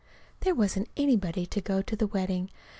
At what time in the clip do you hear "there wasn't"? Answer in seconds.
0.39-0.89